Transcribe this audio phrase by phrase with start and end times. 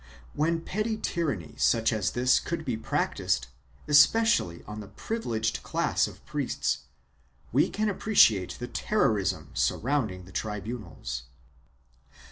[0.33, 3.45] 1 When petty tyranny such as this could be practised,
[3.87, 6.85] especially on the privileged class of priests,
[7.51, 11.25] we can appreciate the terrorism surrounding the tribunals.